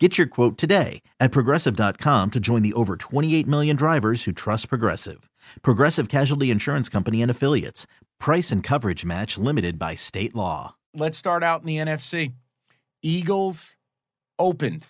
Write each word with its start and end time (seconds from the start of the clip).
Get 0.00 0.18
your 0.18 0.26
quote 0.26 0.58
today 0.58 1.02
at 1.20 1.30
progressive.com 1.30 2.32
to 2.32 2.40
join 2.40 2.62
the 2.62 2.72
over 2.72 2.96
28 2.96 3.46
million 3.46 3.76
drivers 3.76 4.24
who 4.24 4.32
trust 4.32 4.68
Progressive. 4.68 5.30
Progressive 5.62 6.08
Casualty 6.08 6.50
Insurance 6.50 6.88
Company 6.88 7.22
and 7.22 7.30
Affiliates. 7.30 7.86
Price 8.18 8.50
and 8.50 8.60
coverage 8.60 9.04
match 9.04 9.38
limited 9.38 9.78
by 9.78 9.94
state 9.94 10.34
law. 10.34 10.74
Let's 10.94 11.16
start 11.16 11.44
out 11.44 11.60
in 11.60 11.68
the 11.68 11.76
NFC. 11.76 12.32
Eagles 13.02 13.76
opened 14.36 14.84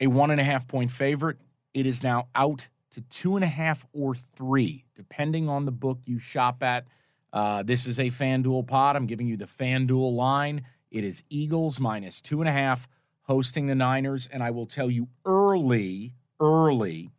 a 0.00 0.08
one 0.08 0.32
and 0.32 0.40
a 0.40 0.44
half 0.44 0.66
point 0.66 0.90
favorite. 0.90 1.38
It 1.72 1.86
is 1.86 2.02
now 2.02 2.26
out 2.34 2.66
to 2.92 3.02
two 3.02 3.36
and 3.36 3.44
a 3.44 3.48
half 3.48 3.86
or 3.92 4.16
three, 4.16 4.84
depending 4.96 5.48
on 5.48 5.64
the 5.64 5.70
book 5.70 6.00
you 6.06 6.18
shop 6.18 6.64
at. 6.64 6.88
Uh, 7.32 7.62
this 7.62 7.86
is 7.86 8.00
a 8.00 8.10
FanDuel 8.10 8.66
pod. 8.66 8.96
I'm 8.96 9.06
giving 9.06 9.28
you 9.28 9.36
the 9.36 9.46
FanDuel 9.46 10.12
line. 10.16 10.62
It 10.90 11.04
is 11.04 11.22
Eagles 11.30 11.78
minus 11.78 12.20
two 12.20 12.40
and 12.40 12.48
a 12.48 12.52
half 12.52 12.88
hosting 13.32 13.66
the 13.66 13.74
Niners. 13.74 14.28
And 14.30 14.42
I 14.42 14.50
will 14.50 14.66
tell 14.66 14.90
you 14.90 15.08
early, 15.24 16.12
early, 16.38 17.10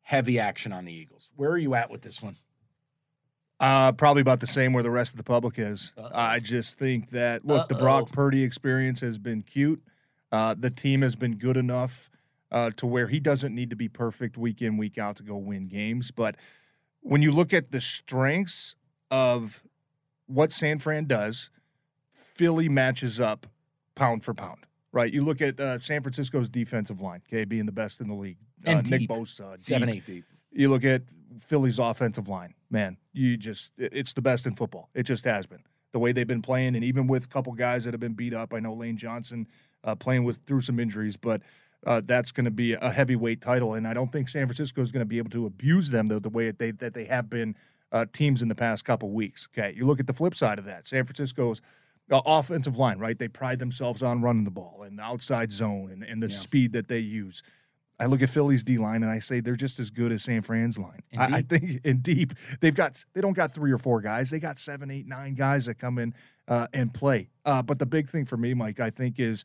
heavy 0.00 0.38
action 0.38 0.72
on 0.72 0.86
the 0.86 0.92
Eagles. 0.94 1.30
Where 1.36 1.50
are 1.50 1.58
you 1.58 1.74
at 1.74 1.90
with 1.90 2.00
this 2.00 2.22
one? 2.22 2.36
Uh, 3.60 3.92
probably 3.92 4.22
about 4.22 4.40
the 4.40 4.46
same 4.46 4.72
where 4.72 4.82
the 4.82 4.90
rest 4.90 5.12
of 5.12 5.18
the 5.18 5.24
public 5.24 5.58
is. 5.58 5.92
Uh-oh. 5.98 6.08
I 6.14 6.38
just 6.40 6.78
think 6.78 7.10
that 7.10 7.46
look, 7.46 7.64
Uh-oh. 7.64 7.74
the 7.74 7.74
Brock 7.74 8.10
Purdy 8.10 8.42
experience 8.42 9.00
has 9.00 9.18
been 9.18 9.42
cute. 9.42 9.82
Uh, 10.32 10.54
the 10.58 10.70
team 10.70 11.02
has 11.02 11.16
been 11.16 11.36
good 11.36 11.58
enough 11.58 12.08
uh, 12.50 12.70
to 12.76 12.86
where 12.86 13.08
he 13.08 13.20
doesn't 13.20 13.54
need 13.54 13.68
to 13.68 13.76
be 13.76 13.88
perfect 13.88 14.38
week 14.38 14.62
in 14.62 14.78
week 14.78 14.96
out 14.96 15.16
to 15.16 15.22
go 15.22 15.36
win 15.36 15.68
games. 15.68 16.10
But 16.10 16.36
when 17.00 17.20
you 17.20 17.30
look 17.30 17.52
at 17.52 17.72
the 17.72 17.82
strengths 17.82 18.76
of 19.10 19.62
what 20.26 20.50
San 20.50 20.78
Fran 20.78 21.04
does, 21.04 21.50
Philly 22.14 22.70
matches 22.70 23.20
up 23.20 23.46
pound 23.94 24.24
for 24.24 24.32
pound. 24.32 24.64
Right, 24.92 25.12
you 25.12 25.24
look 25.24 25.40
at 25.40 25.60
uh, 25.60 25.78
San 25.78 26.02
Francisco's 26.02 26.48
defensive 26.48 27.00
line, 27.00 27.22
okay, 27.28 27.44
being 27.44 27.66
the 27.66 27.72
best 27.72 28.00
in 28.00 28.08
the 28.08 28.14
league. 28.14 28.38
And 28.64 28.80
uh, 28.80 28.90
Nick 28.90 29.08
Bosa, 29.08 29.52
deep. 29.52 29.62
seven 29.62 29.88
eight 29.88 30.04
deep. 30.04 30.24
You 30.50 30.68
look 30.68 30.84
at 30.84 31.02
Philly's 31.40 31.78
offensive 31.78 32.28
line, 32.28 32.54
man. 32.70 32.96
You 33.12 33.36
just 33.36 33.72
it's 33.78 34.14
the 34.14 34.22
best 34.22 34.46
in 34.46 34.56
football. 34.56 34.90
It 34.94 35.04
just 35.04 35.24
has 35.24 35.46
been 35.46 35.62
the 35.92 36.00
way 36.00 36.10
they've 36.10 36.26
been 36.26 36.42
playing, 36.42 36.74
and 36.74 36.84
even 36.84 37.06
with 37.06 37.24
a 37.24 37.28
couple 37.28 37.52
guys 37.52 37.84
that 37.84 37.94
have 37.94 38.00
been 38.00 38.14
beat 38.14 38.34
up. 38.34 38.52
I 38.52 38.58
know 38.58 38.74
Lane 38.74 38.96
Johnson 38.96 39.46
uh, 39.84 39.94
playing 39.94 40.24
with 40.24 40.40
through 40.46 40.62
some 40.62 40.80
injuries, 40.80 41.16
but 41.16 41.42
uh, 41.86 42.00
that's 42.04 42.32
going 42.32 42.44
to 42.44 42.50
be 42.50 42.72
a 42.72 42.90
heavyweight 42.90 43.40
title, 43.40 43.74
and 43.74 43.86
I 43.86 43.94
don't 43.94 44.10
think 44.10 44.28
San 44.28 44.46
Francisco 44.46 44.80
is 44.82 44.90
going 44.90 45.02
to 45.02 45.08
be 45.08 45.18
able 45.18 45.30
to 45.30 45.46
abuse 45.46 45.90
them 45.90 46.08
the, 46.08 46.18
the 46.18 46.28
way 46.28 46.46
that 46.46 46.58
they 46.58 46.72
that 46.72 46.94
they 46.94 47.04
have 47.04 47.30
been 47.30 47.54
uh, 47.92 48.06
teams 48.12 48.42
in 48.42 48.48
the 48.48 48.54
past 48.54 48.84
couple 48.84 49.10
weeks. 49.10 49.48
Okay, 49.52 49.72
you 49.76 49.86
look 49.86 50.00
at 50.00 50.06
the 50.06 50.12
flip 50.12 50.34
side 50.34 50.58
of 50.58 50.64
that. 50.64 50.88
San 50.88 51.04
Francisco's 51.04 51.62
uh, 52.10 52.20
offensive 52.26 52.76
line, 52.78 52.98
right? 52.98 53.18
They 53.18 53.28
pride 53.28 53.58
themselves 53.58 54.02
on 54.02 54.22
running 54.22 54.44
the 54.44 54.50
ball 54.50 54.82
and 54.84 54.98
the 54.98 55.02
outside 55.02 55.52
zone 55.52 55.90
and, 55.92 56.02
and 56.02 56.22
the 56.22 56.28
yeah. 56.28 56.36
speed 56.36 56.72
that 56.72 56.88
they 56.88 56.98
use. 56.98 57.42
I 58.00 58.06
look 58.06 58.22
at 58.22 58.30
Philly's 58.30 58.62
D 58.62 58.78
line 58.78 59.02
and 59.02 59.12
I 59.12 59.18
say 59.18 59.40
they're 59.40 59.54
just 59.54 59.78
as 59.78 59.90
good 59.90 60.10
as 60.10 60.22
San 60.24 60.40
Fran's 60.40 60.78
line. 60.78 61.02
I, 61.16 61.36
I, 61.36 61.42
think 61.42 61.80
in 61.84 61.98
deep 61.98 62.32
they've 62.60 62.74
got 62.74 63.04
they 63.12 63.20
don't 63.20 63.34
got 63.34 63.52
three 63.52 63.70
or 63.70 63.78
four 63.78 64.00
guys. 64.00 64.30
They 64.30 64.40
got 64.40 64.58
seven, 64.58 64.90
eight, 64.90 65.06
nine 65.06 65.34
guys 65.34 65.66
that 65.66 65.74
come 65.78 65.98
in 65.98 66.14
uh, 66.48 66.66
and 66.72 66.92
play. 66.92 67.28
Uh, 67.44 67.60
but 67.60 67.78
the 67.78 67.86
big 67.86 68.08
thing 68.08 68.24
for 68.24 68.38
me, 68.38 68.54
Mike, 68.54 68.80
I 68.80 68.88
think 68.88 69.20
is 69.20 69.44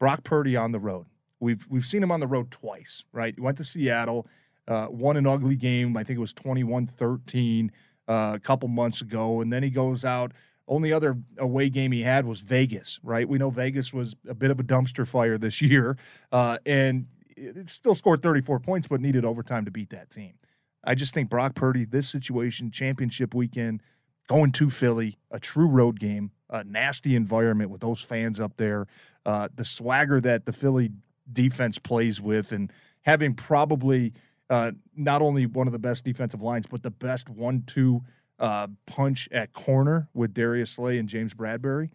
Brock 0.00 0.24
Purdy 0.24 0.56
on 0.56 0.72
the 0.72 0.80
road. 0.80 1.06
We've 1.38 1.64
we've 1.68 1.84
seen 1.84 2.02
him 2.02 2.10
on 2.10 2.20
the 2.20 2.26
road 2.26 2.50
twice, 2.50 3.04
right? 3.12 3.34
He 3.34 3.40
went 3.40 3.58
to 3.58 3.64
Seattle, 3.64 4.26
uh, 4.66 4.86
won 4.88 5.18
an 5.18 5.26
ugly 5.26 5.56
game. 5.56 5.96
I 5.96 6.02
think 6.02 6.16
it 6.16 6.20
was 6.20 6.32
21-13 6.32 7.70
uh, 8.08 8.32
a 8.34 8.40
couple 8.40 8.68
months 8.68 9.02
ago, 9.02 9.42
and 9.42 9.52
then 9.52 9.62
he 9.62 9.70
goes 9.70 10.04
out 10.04 10.32
only 10.72 10.92
other 10.92 11.18
away 11.36 11.68
game 11.68 11.92
he 11.92 12.02
had 12.02 12.24
was 12.24 12.40
Vegas, 12.40 12.98
right? 13.02 13.28
We 13.28 13.36
know 13.36 13.50
Vegas 13.50 13.92
was 13.92 14.16
a 14.26 14.34
bit 14.34 14.50
of 14.50 14.58
a 14.58 14.62
dumpster 14.62 15.06
fire 15.06 15.36
this 15.36 15.60
year, 15.60 15.98
uh, 16.32 16.58
and 16.64 17.06
it 17.36 17.68
still 17.68 17.94
scored 17.94 18.22
34 18.22 18.60
points, 18.60 18.88
but 18.88 19.00
needed 19.00 19.24
overtime 19.24 19.66
to 19.66 19.70
beat 19.70 19.90
that 19.90 20.10
team. 20.10 20.34
I 20.82 20.94
just 20.94 21.12
think 21.12 21.28
Brock 21.28 21.54
Purdy, 21.54 21.84
this 21.84 22.08
situation, 22.08 22.70
championship 22.70 23.34
weekend, 23.34 23.82
going 24.28 24.50
to 24.52 24.70
Philly, 24.70 25.18
a 25.30 25.38
true 25.38 25.66
road 25.66 26.00
game, 26.00 26.30
a 26.48 26.64
nasty 26.64 27.14
environment 27.14 27.70
with 27.70 27.82
those 27.82 28.00
fans 28.00 28.40
up 28.40 28.56
there, 28.56 28.86
uh, 29.26 29.48
the 29.54 29.64
swagger 29.64 30.20
that 30.22 30.46
the 30.46 30.52
Philly 30.52 30.90
defense 31.30 31.78
plays 31.78 32.20
with, 32.20 32.50
and 32.50 32.72
having 33.02 33.34
probably 33.34 34.14
uh, 34.48 34.72
not 34.96 35.20
only 35.20 35.44
one 35.44 35.66
of 35.66 35.72
the 35.72 35.78
best 35.78 36.04
defensive 36.04 36.40
lines, 36.40 36.66
but 36.66 36.82
the 36.82 36.90
best 36.90 37.28
one-two 37.28 38.02
uh, 38.42 38.66
punch 38.86 39.28
at 39.30 39.52
corner 39.52 40.08
with 40.12 40.34
Darius 40.34 40.72
Slay 40.72 40.98
and 40.98 41.08
James 41.08 41.32
Bradberry. 41.32 41.90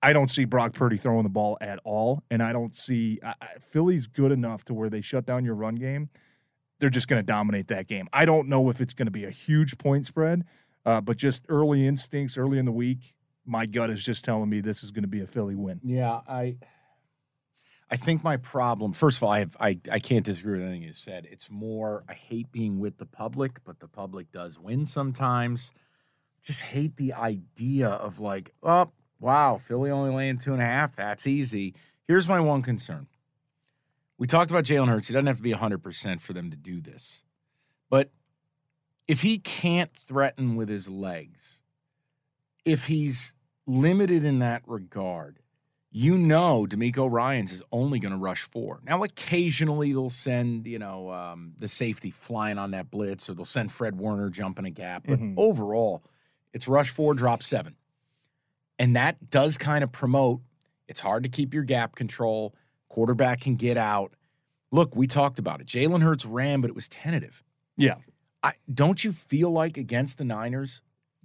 I 0.00 0.12
don't 0.12 0.30
see 0.30 0.44
Brock 0.44 0.72
Purdy 0.72 0.96
throwing 0.96 1.24
the 1.24 1.28
ball 1.28 1.58
at 1.60 1.80
all, 1.82 2.22
and 2.30 2.40
I 2.40 2.52
don't 2.52 2.74
see 2.74 3.18
uh, 3.20 3.34
Philly's 3.60 4.06
good 4.06 4.30
enough 4.30 4.62
to 4.66 4.74
where 4.74 4.88
they 4.88 5.00
shut 5.00 5.26
down 5.26 5.44
your 5.44 5.56
run 5.56 5.74
game. 5.74 6.08
They're 6.78 6.88
just 6.88 7.08
going 7.08 7.20
to 7.20 7.26
dominate 7.26 7.66
that 7.68 7.88
game. 7.88 8.08
I 8.12 8.24
don't 8.24 8.46
know 8.48 8.70
if 8.70 8.80
it's 8.80 8.94
going 8.94 9.08
to 9.08 9.12
be 9.12 9.24
a 9.24 9.30
huge 9.30 9.76
point 9.76 10.06
spread, 10.06 10.44
uh, 10.86 11.00
but 11.00 11.16
just 11.16 11.42
early 11.48 11.84
instincts, 11.84 12.38
early 12.38 12.58
in 12.58 12.64
the 12.64 12.72
week, 12.72 13.12
my 13.44 13.66
gut 13.66 13.90
is 13.90 14.04
just 14.04 14.24
telling 14.24 14.48
me 14.48 14.60
this 14.60 14.84
is 14.84 14.92
going 14.92 15.02
to 15.02 15.08
be 15.08 15.20
a 15.20 15.26
Philly 15.26 15.56
win. 15.56 15.80
Yeah, 15.82 16.20
I, 16.28 16.58
I 17.90 17.96
think 17.96 18.22
my 18.22 18.36
problem. 18.36 18.92
First 18.92 19.16
of 19.16 19.24
all, 19.24 19.30
I 19.30 19.40
have 19.40 19.56
I 19.58 19.80
I 19.90 19.98
can't 19.98 20.24
disagree 20.24 20.58
with 20.60 20.62
anything 20.62 20.82
you 20.82 20.92
said. 20.92 21.26
It's 21.28 21.50
more 21.50 22.04
I 22.08 22.14
hate 22.14 22.52
being 22.52 22.78
with 22.78 22.98
the 22.98 23.06
public, 23.06 23.64
but 23.64 23.80
the 23.80 23.88
public 23.88 24.30
does 24.30 24.60
win 24.60 24.86
sometimes 24.86 25.72
just 26.42 26.60
hate 26.60 26.96
the 26.96 27.14
idea 27.14 27.88
of 27.88 28.20
like, 28.20 28.52
oh, 28.62 28.90
wow, 29.20 29.58
Philly 29.58 29.90
only 29.90 30.10
laying 30.10 30.38
two 30.38 30.52
and 30.52 30.62
a 30.62 30.66
half. 30.66 30.96
That's 30.96 31.26
easy. 31.26 31.74
Here's 32.06 32.28
my 32.28 32.40
one 32.40 32.62
concern. 32.62 33.06
We 34.16 34.26
talked 34.26 34.50
about 34.50 34.64
Jalen 34.64 34.88
Hurts. 34.88 35.08
He 35.08 35.14
doesn't 35.14 35.26
have 35.26 35.36
to 35.36 35.42
be 35.42 35.52
100% 35.52 36.20
for 36.20 36.32
them 36.32 36.50
to 36.50 36.56
do 36.56 36.80
this. 36.80 37.22
But 37.90 38.10
if 39.06 39.22
he 39.22 39.38
can't 39.38 39.90
threaten 39.94 40.56
with 40.56 40.68
his 40.68 40.88
legs, 40.88 41.62
if 42.64 42.86
he's 42.86 43.34
limited 43.66 44.24
in 44.24 44.40
that 44.40 44.62
regard, 44.66 45.38
you 45.90 46.18
know 46.18 46.66
DeMeco 46.68 47.10
Ryans 47.10 47.52
is 47.52 47.62
only 47.72 47.98
going 47.98 48.12
to 48.12 48.18
rush 48.18 48.42
four. 48.42 48.80
Now, 48.84 49.02
occasionally 49.04 49.92
they'll 49.92 50.10
send, 50.10 50.66
you 50.66 50.78
know, 50.78 51.10
um, 51.10 51.54
the 51.58 51.68
safety 51.68 52.10
flying 52.10 52.58
on 52.58 52.72
that 52.72 52.90
blitz, 52.90 53.30
or 53.30 53.34
they'll 53.34 53.44
send 53.44 53.72
Fred 53.72 53.96
Warner 53.96 54.28
jumping 54.28 54.66
a 54.66 54.70
gap. 54.70 55.04
But 55.06 55.18
mm-hmm. 55.18 55.38
overall, 55.38 56.02
it's 56.52 56.68
rush 56.68 56.90
four, 56.90 57.14
drop 57.14 57.42
seven. 57.42 57.74
And 58.78 58.96
that 58.96 59.30
does 59.30 59.58
kind 59.58 59.82
of 59.82 59.90
promote 59.92 60.40
it's 60.88 61.00
hard 61.00 61.22
to 61.24 61.28
keep 61.28 61.52
your 61.52 61.62
gap 61.62 61.94
control. 61.94 62.54
Quarterback 62.88 63.42
can 63.42 63.56
get 63.56 63.76
out. 63.76 64.14
Look, 64.72 64.96
we 64.96 65.06
talked 65.06 65.38
about 65.38 65.60
it. 65.60 65.66
Jalen 65.66 66.02
Hurts 66.02 66.24
ran, 66.24 66.60
but 66.60 66.70
it 66.70 66.74
was 66.74 66.88
tentative. 66.88 67.42
Yeah. 67.76 67.96
I, 68.42 68.54
don't 68.72 69.02
you 69.04 69.12
feel 69.12 69.50
like 69.50 69.76
against 69.76 70.18
the 70.18 70.24
Niners, 70.24 70.80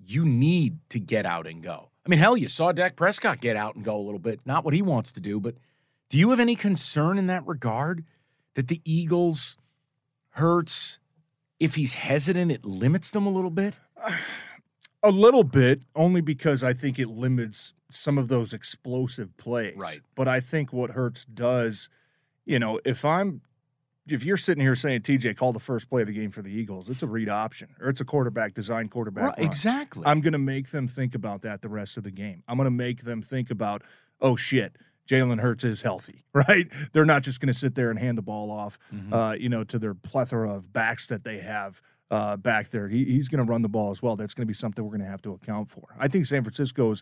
you 0.05 0.25
need 0.25 0.79
to 0.89 0.99
get 0.99 1.25
out 1.25 1.47
and 1.47 1.63
go? 1.63 1.89
I 2.05 2.09
mean, 2.09 2.19
hell, 2.19 2.35
you 2.35 2.49
saw 2.49 2.73
Dak 2.73 2.97
Prescott 2.97 3.39
get 3.39 3.55
out 3.55 3.75
and 3.75 3.85
go 3.85 3.95
a 3.95 4.03
little 4.03 4.19
bit. 4.19 4.41
Not 4.45 4.65
what 4.65 4.73
he 4.73 4.81
wants 4.81 5.13
to 5.13 5.21
do, 5.21 5.39
but 5.39 5.55
do 6.09 6.17
you 6.17 6.29
have 6.31 6.39
any 6.41 6.55
concern 6.55 7.17
in 7.17 7.27
that 7.27 7.47
regard 7.47 8.03
that 8.55 8.67
the 8.67 8.81
Eagles, 8.83 9.57
Hurts, 10.31 10.99
if 11.59 11.75
he's 11.75 11.93
hesitant, 11.93 12.51
it 12.51 12.65
limits 12.65 13.11
them 13.11 13.25
a 13.25 13.29
little 13.29 13.49
bit? 13.49 13.79
A 15.03 15.11
little 15.11 15.43
bit, 15.43 15.81
only 15.95 16.21
because 16.21 16.63
I 16.63 16.73
think 16.73 16.97
it 16.97 17.09
limits 17.09 17.73
some 17.89 18.17
of 18.17 18.29
those 18.29 18.53
explosive 18.53 19.35
plays. 19.37 19.75
Right. 19.75 19.99
But 20.15 20.27
I 20.27 20.39
think 20.39 20.71
what 20.71 20.91
Hurts 20.91 21.25
does, 21.25 21.89
you 22.45 22.57
know, 22.57 22.79
if 22.85 23.03
I'm 23.03 23.41
if 24.07 24.25
you're 24.25 24.37
sitting 24.37 24.61
here 24.61 24.75
saying 24.75 25.01
TJ 25.01 25.37
call 25.37 25.53
the 25.53 25.59
first 25.59 25.89
play 25.89 26.01
of 26.01 26.07
the 26.07 26.13
game 26.13 26.31
for 26.31 26.41
the 26.41 26.51
Eagles, 26.51 26.89
it's 26.89 27.03
a 27.03 27.07
read 27.07 27.29
option 27.29 27.75
or 27.79 27.89
it's 27.89 28.01
a 28.01 28.05
quarterback 28.05 28.53
design 28.53 28.89
quarterback. 28.89 29.37
Right, 29.37 29.45
exactly. 29.45 30.03
I'm 30.05 30.21
going 30.21 30.33
to 30.33 30.39
make 30.39 30.71
them 30.71 30.87
think 30.87 31.15
about 31.15 31.41
that 31.43 31.61
the 31.61 31.69
rest 31.69 31.97
of 31.97 32.03
the 32.03 32.11
game. 32.11 32.43
I'm 32.47 32.57
going 32.57 32.65
to 32.65 32.71
make 32.71 33.03
them 33.03 33.21
think 33.21 33.49
about, 33.49 33.83
oh 34.19 34.35
shit, 34.35 34.77
Jalen 35.07 35.39
Hurts 35.39 35.63
is 35.63 35.81
healthy, 35.81 36.25
right? 36.33 36.67
They're 36.93 37.05
not 37.05 37.23
just 37.23 37.39
going 37.39 37.51
to 37.51 37.53
sit 37.53 37.75
there 37.75 37.89
and 37.89 37.99
hand 37.99 38.17
the 38.17 38.21
ball 38.21 38.51
off, 38.51 38.79
mm-hmm. 38.93 39.13
uh, 39.13 39.33
you 39.33 39.49
know, 39.49 39.63
to 39.65 39.79
their 39.79 39.93
plethora 39.93 40.53
of 40.53 40.71
backs 40.71 41.07
that 41.07 41.23
they 41.23 41.39
have 41.39 41.81
uh, 42.11 42.37
back 42.37 42.69
there. 42.69 42.87
He, 42.87 43.05
he's 43.05 43.27
going 43.27 43.45
to 43.45 43.49
run 43.49 43.61
the 43.61 43.69
ball 43.69 43.91
as 43.91 44.01
well. 44.01 44.15
That's 44.15 44.33
going 44.33 44.43
to 44.43 44.47
be 44.47 44.53
something 44.53 44.83
we're 44.83 44.91
going 44.91 45.01
to 45.01 45.07
have 45.07 45.21
to 45.23 45.33
account 45.33 45.69
for. 45.69 45.95
I 45.99 46.07
think 46.07 46.25
San 46.25 46.43
Francisco 46.43 46.91
is 46.91 47.01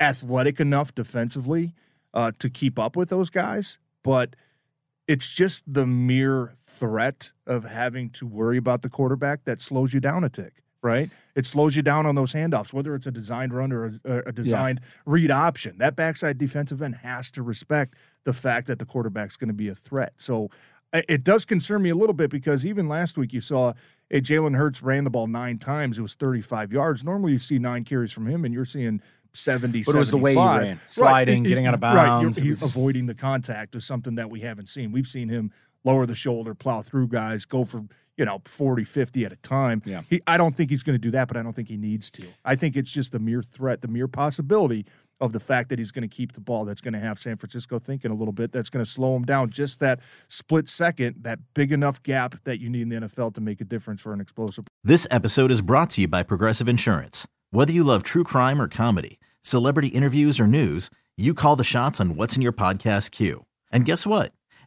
athletic 0.00 0.60
enough 0.60 0.94
defensively 0.94 1.74
uh, 2.14 2.32
to 2.38 2.50
keep 2.50 2.78
up 2.78 2.96
with 2.96 3.08
those 3.08 3.30
guys, 3.30 3.78
but 4.02 4.36
it's 5.06 5.32
just 5.34 5.62
the 5.66 5.86
mere 5.86 6.54
threat 6.66 7.32
of 7.46 7.64
having 7.64 8.10
to 8.10 8.26
worry 8.26 8.58
about 8.58 8.82
the 8.82 8.90
quarterback 8.90 9.44
that 9.44 9.62
slows 9.62 9.94
you 9.94 10.00
down 10.00 10.22
a 10.22 10.28
tick, 10.28 10.62
right? 10.82 11.10
It 11.38 11.46
slows 11.46 11.76
you 11.76 11.82
down 11.82 12.04
on 12.04 12.16
those 12.16 12.32
handoffs, 12.32 12.72
whether 12.72 12.96
it's 12.96 13.06
a 13.06 13.12
designed 13.12 13.54
run 13.54 13.70
or 13.70 13.86
a, 14.04 14.18
a 14.26 14.32
designed 14.32 14.80
yeah. 14.82 14.88
read 15.06 15.30
option. 15.30 15.78
That 15.78 15.94
backside 15.94 16.36
defensive 16.36 16.82
end 16.82 16.96
has 16.96 17.30
to 17.30 17.42
respect 17.44 17.94
the 18.24 18.32
fact 18.32 18.66
that 18.66 18.80
the 18.80 18.84
quarterback's 18.84 19.36
going 19.36 19.48
to 19.48 19.54
be 19.54 19.68
a 19.68 19.74
threat. 19.76 20.14
So 20.16 20.50
it 20.92 21.22
does 21.22 21.44
concern 21.44 21.82
me 21.82 21.90
a 21.90 21.94
little 21.94 22.14
bit 22.14 22.28
because 22.28 22.66
even 22.66 22.88
last 22.88 23.16
week 23.16 23.32
you 23.32 23.40
saw 23.40 23.74
hey, 24.10 24.20
Jalen 24.20 24.56
Hurts 24.56 24.82
ran 24.82 25.04
the 25.04 25.10
ball 25.10 25.28
nine 25.28 25.58
times. 25.58 25.98
It 25.98 26.02
was 26.02 26.14
35 26.14 26.72
yards. 26.72 27.04
Normally 27.04 27.32
you 27.32 27.38
see 27.38 27.60
nine 27.60 27.84
carries 27.84 28.10
from 28.10 28.26
him, 28.26 28.44
and 28.44 28.52
you're 28.52 28.64
seeing 28.64 29.00
70, 29.32 29.84
But 29.84 29.94
it 29.94 29.98
was 29.98 30.10
the 30.10 30.16
way 30.16 30.34
he 30.34 30.40
ran. 30.40 30.80
Sliding, 30.86 31.44
right. 31.44 31.48
getting 31.48 31.66
out 31.66 31.74
of 31.74 31.80
bounds. 31.80 32.38
Right. 32.38 32.46
He's 32.46 32.62
avoiding 32.62 33.06
the 33.06 33.14
contact 33.14 33.76
is 33.76 33.84
something 33.84 34.16
that 34.16 34.28
we 34.28 34.40
haven't 34.40 34.68
seen. 34.68 34.90
We've 34.90 35.06
seen 35.06 35.28
him 35.28 35.52
lower 35.84 36.06
the 36.06 36.16
shoulder, 36.16 36.54
plow 36.54 36.82
through 36.82 37.08
guys, 37.08 37.44
go 37.44 37.64
for, 37.64 37.84
you 38.18 38.24
know, 38.24 38.42
40, 38.44 38.84
50 38.84 39.24
at 39.24 39.32
a 39.32 39.36
time. 39.36 39.80
Yeah. 39.86 40.02
He, 40.10 40.20
I 40.26 40.36
don't 40.36 40.54
think 40.54 40.70
he's 40.70 40.82
going 40.82 40.94
to 40.94 41.00
do 41.00 41.12
that, 41.12 41.28
but 41.28 41.36
I 41.36 41.42
don't 41.42 41.54
think 41.54 41.68
he 41.68 41.76
needs 41.76 42.10
to. 42.12 42.24
I 42.44 42.56
think 42.56 42.76
it's 42.76 42.90
just 42.90 43.12
the 43.12 43.20
mere 43.20 43.42
threat, 43.42 43.80
the 43.80 43.88
mere 43.88 44.08
possibility 44.08 44.84
of 45.20 45.32
the 45.32 45.40
fact 45.40 45.68
that 45.68 45.78
he's 45.78 45.90
going 45.90 46.08
to 46.08 46.14
keep 46.14 46.32
the 46.32 46.40
ball 46.40 46.64
that's 46.64 46.80
going 46.80 46.94
to 46.94 47.00
have 47.00 47.18
San 47.18 47.36
Francisco 47.36 47.78
thinking 47.78 48.10
a 48.10 48.14
little 48.14 48.32
bit. 48.32 48.52
That's 48.52 48.70
going 48.70 48.84
to 48.84 48.90
slow 48.90 49.16
him 49.16 49.24
down 49.24 49.50
just 49.50 49.80
that 49.80 50.00
split 50.28 50.68
second, 50.68 51.16
that 51.22 51.38
big 51.54 51.72
enough 51.72 52.02
gap 52.02 52.36
that 52.44 52.60
you 52.60 52.68
need 52.68 52.82
in 52.82 52.88
the 52.88 53.08
NFL 53.08 53.34
to 53.34 53.40
make 53.40 53.60
a 53.60 53.64
difference 53.64 54.00
for 54.00 54.12
an 54.12 54.20
explosive. 54.20 54.66
This 54.82 55.06
episode 55.10 55.50
is 55.50 55.60
brought 55.60 55.90
to 55.90 56.02
you 56.02 56.08
by 56.08 56.22
Progressive 56.22 56.68
Insurance. 56.68 57.26
Whether 57.50 57.72
you 57.72 57.84
love 57.84 58.02
true 58.02 58.24
crime 58.24 58.60
or 58.60 58.68
comedy, 58.68 59.18
celebrity 59.42 59.88
interviews 59.88 60.38
or 60.38 60.46
news, 60.46 60.90
you 61.16 61.34
call 61.34 61.56
the 61.56 61.64
shots 61.64 62.00
on 62.00 62.14
what's 62.16 62.36
in 62.36 62.42
your 62.42 62.52
podcast 62.52 63.10
queue. 63.10 63.44
And 63.72 63.84
guess 63.84 64.06
what? 64.06 64.32